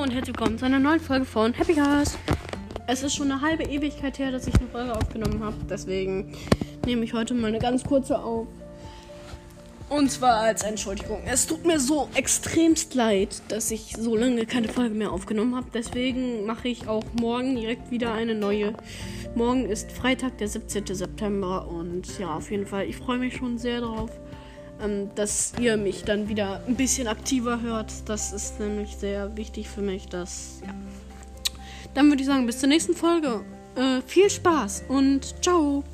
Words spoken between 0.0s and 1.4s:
und herzlich willkommen zu einer neuen Folge